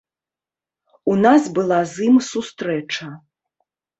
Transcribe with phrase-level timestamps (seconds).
[1.11, 3.07] У нас была з ім сустрэча.